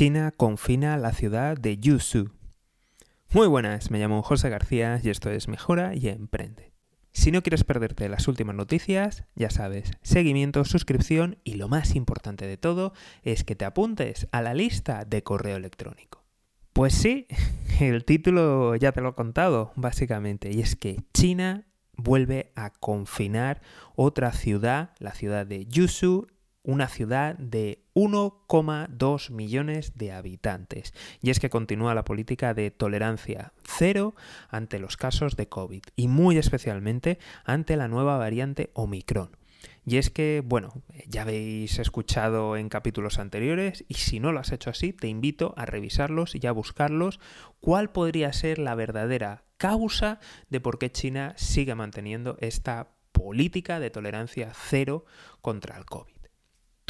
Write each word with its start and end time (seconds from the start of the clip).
China 0.00 0.32
confina 0.34 0.96
la 0.96 1.12
ciudad 1.12 1.58
de 1.58 1.76
Yuzhou. 1.76 2.30
Muy 3.34 3.46
buenas, 3.48 3.90
me 3.90 3.98
llamo 3.98 4.22
José 4.22 4.48
García 4.48 4.98
y 5.04 5.10
esto 5.10 5.28
es 5.28 5.46
Mejora 5.46 5.94
y 5.94 6.08
Emprende. 6.08 6.72
Si 7.12 7.30
no 7.30 7.42
quieres 7.42 7.64
perderte 7.64 8.08
las 8.08 8.26
últimas 8.26 8.56
noticias, 8.56 9.24
ya 9.34 9.50
sabes, 9.50 9.90
seguimiento, 10.00 10.64
suscripción 10.64 11.36
y 11.44 11.56
lo 11.56 11.68
más 11.68 11.96
importante 11.96 12.46
de 12.46 12.56
todo 12.56 12.94
es 13.24 13.44
que 13.44 13.56
te 13.56 13.66
apuntes 13.66 14.26
a 14.32 14.40
la 14.40 14.54
lista 14.54 15.04
de 15.04 15.22
correo 15.22 15.58
electrónico. 15.58 16.24
Pues 16.72 16.94
sí, 16.94 17.26
el 17.78 18.06
título 18.06 18.76
ya 18.76 18.92
te 18.92 19.02
lo 19.02 19.10
he 19.10 19.14
contado, 19.14 19.70
básicamente, 19.76 20.50
y 20.50 20.62
es 20.62 20.76
que 20.76 21.04
China 21.12 21.66
vuelve 21.94 22.52
a 22.56 22.70
confinar 22.70 23.60
otra 23.96 24.32
ciudad, 24.32 24.94
la 24.98 25.12
ciudad 25.12 25.44
de 25.44 25.66
Yuzhou, 25.66 26.26
una 26.62 26.88
ciudad 26.88 27.36
de 27.38 27.84
1,2 27.94 29.30
millones 29.30 29.92
de 29.96 30.12
habitantes. 30.12 30.92
Y 31.22 31.30
es 31.30 31.40
que 31.40 31.50
continúa 31.50 31.94
la 31.94 32.04
política 32.04 32.54
de 32.54 32.70
tolerancia 32.70 33.52
cero 33.64 34.14
ante 34.48 34.78
los 34.78 34.96
casos 34.96 35.36
de 35.36 35.48
COVID 35.48 35.82
y 35.96 36.08
muy 36.08 36.38
especialmente 36.38 37.18
ante 37.44 37.76
la 37.76 37.88
nueva 37.88 38.18
variante 38.18 38.70
Omicron. 38.74 39.36
Y 39.84 39.96
es 39.96 40.10
que, 40.10 40.42
bueno, 40.44 40.82
ya 41.06 41.22
habéis 41.22 41.78
escuchado 41.78 42.56
en 42.56 42.68
capítulos 42.68 43.18
anteriores 43.18 43.84
y 43.88 43.94
si 43.94 44.20
no 44.20 44.32
lo 44.32 44.40
has 44.40 44.52
hecho 44.52 44.70
así, 44.70 44.92
te 44.92 45.08
invito 45.08 45.54
a 45.56 45.66
revisarlos 45.66 46.34
y 46.34 46.46
a 46.46 46.52
buscarlos 46.52 47.18
cuál 47.60 47.90
podría 47.90 48.32
ser 48.32 48.58
la 48.58 48.74
verdadera 48.74 49.44
causa 49.56 50.20
de 50.48 50.60
por 50.60 50.78
qué 50.78 50.90
China 50.90 51.34
sigue 51.36 51.74
manteniendo 51.74 52.36
esta 52.40 52.92
política 53.12 53.80
de 53.80 53.90
tolerancia 53.90 54.52
cero 54.54 55.04
contra 55.40 55.76
el 55.76 55.84
COVID. 55.84 56.19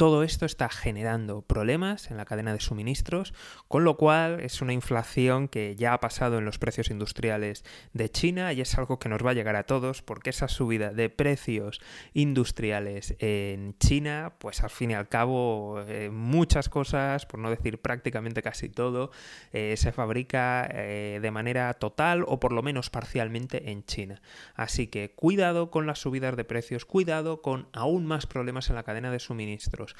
Todo 0.01 0.23
esto 0.23 0.47
está 0.47 0.67
generando 0.67 1.43
problemas 1.43 2.09
en 2.09 2.17
la 2.17 2.25
cadena 2.25 2.53
de 2.53 2.59
suministros, 2.59 3.35
con 3.67 3.83
lo 3.83 3.97
cual 3.97 4.39
es 4.39 4.59
una 4.63 4.73
inflación 4.73 5.47
que 5.47 5.75
ya 5.75 5.93
ha 5.93 5.99
pasado 5.99 6.39
en 6.39 6.45
los 6.45 6.57
precios 6.57 6.89
industriales 6.89 7.63
de 7.93 8.09
China 8.09 8.51
y 8.51 8.61
es 8.61 8.75
algo 8.79 8.97
que 8.97 9.09
nos 9.09 9.23
va 9.23 9.29
a 9.29 9.33
llegar 9.35 9.55
a 9.55 9.67
todos 9.67 10.01
porque 10.01 10.31
esa 10.31 10.47
subida 10.47 10.89
de 10.91 11.11
precios 11.11 11.81
industriales 12.15 13.15
en 13.19 13.77
China, 13.77 14.33
pues 14.39 14.63
al 14.63 14.71
fin 14.71 14.89
y 14.89 14.95
al 14.95 15.07
cabo 15.07 15.83
eh, 15.87 16.09
muchas 16.09 16.67
cosas, 16.67 17.27
por 17.27 17.39
no 17.39 17.51
decir 17.51 17.79
prácticamente 17.79 18.41
casi 18.41 18.69
todo, 18.69 19.11
eh, 19.53 19.75
se 19.77 19.91
fabrica 19.91 20.67
eh, 20.71 21.19
de 21.21 21.29
manera 21.29 21.71
total 21.75 22.23
o 22.25 22.39
por 22.39 22.53
lo 22.53 22.63
menos 22.63 22.89
parcialmente 22.89 23.69
en 23.69 23.85
China. 23.85 24.19
Así 24.55 24.87
que 24.87 25.13
cuidado 25.13 25.69
con 25.69 25.85
las 25.85 25.99
subidas 25.99 26.35
de 26.35 26.43
precios, 26.43 26.85
cuidado 26.85 27.43
con 27.43 27.67
aún 27.71 28.07
más 28.07 28.25
problemas 28.25 28.67
en 28.71 28.77
la 28.77 28.83
cadena 28.83 29.11
de 29.11 29.19
suministros 29.19 29.90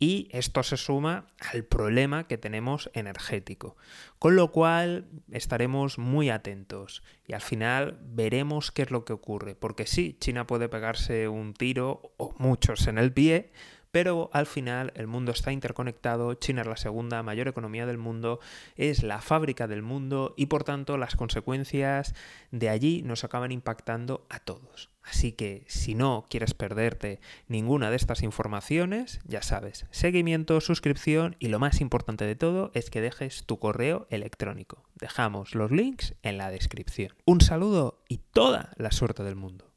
y 0.00 0.28
esto 0.30 0.62
se 0.62 0.76
suma 0.76 1.26
al 1.52 1.64
problema 1.64 2.28
que 2.28 2.38
tenemos 2.38 2.88
energético. 2.92 3.76
Con 4.18 4.36
lo 4.36 4.52
cual 4.52 5.08
estaremos 5.32 5.98
muy 5.98 6.30
atentos 6.30 7.02
y 7.26 7.32
al 7.32 7.40
final 7.40 7.98
veremos 8.02 8.70
qué 8.70 8.82
es 8.82 8.90
lo 8.90 9.04
que 9.04 9.12
ocurre. 9.12 9.56
Porque 9.56 9.86
sí, 9.86 10.16
China 10.20 10.46
puede 10.46 10.68
pegarse 10.68 11.28
un 11.28 11.52
tiro 11.52 12.12
o 12.16 12.32
muchos 12.38 12.86
en 12.86 12.98
el 12.98 13.12
pie, 13.12 13.50
pero 13.90 14.30
al 14.32 14.46
final 14.46 14.92
el 14.94 15.06
mundo 15.06 15.32
está 15.32 15.52
interconectado, 15.52 16.34
China 16.34 16.62
es 16.62 16.66
la 16.66 16.76
segunda 16.76 17.22
mayor 17.22 17.48
economía 17.48 17.86
del 17.86 17.98
mundo, 17.98 18.40
es 18.76 19.02
la 19.02 19.20
fábrica 19.20 19.66
del 19.66 19.82
mundo 19.82 20.34
y 20.36 20.46
por 20.46 20.64
tanto 20.64 20.96
las 20.96 21.16
consecuencias 21.16 22.14
de 22.50 22.68
allí 22.68 23.02
nos 23.02 23.24
acaban 23.24 23.52
impactando 23.52 24.26
a 24.28 24.40
todos. 24.40 24.90
Así 25.02 25.32
que 25.32 25.64
si 25.68 25.94
no 25.94 26.26
quieres 26.28 26.52
perderte 26.52 27.20
ninguna 27.46 27.90
de 27.90 27.96
estas 27.96 28.22
informaciones, 28.22 29.20
ya 29.24 29.40
sabes, 29.40 29.86
seguimiento, 29.90 30.60
suscripción 30.60 31.36
y 31.38 31.48
lo 31.48 31.58
más 31.58 31.80
importante 31.80 32.26
de 32.26 32.36
todo 32.36 32.70
es 32.74 32.90
que 32.90 33.00
dejes 33.00 33.44
tu 33.46 33.58
correo 33.58 34.06
electrónico. 34.10 34.84
Dejamos 34.96 35.54
los 35.54 35.70
links 35.70 36.14
en 36.22 36.36
la 36.36 36.50
descripción. 36.50 37.14
Un 37.24 37.40
saludo 37.40 38.02
y 38.08 38.18
toda 38.18 38.72
la 38.76 38.90
suerte 38.90 39.22
del 39.22 39.36
mundo. 39.36 39.67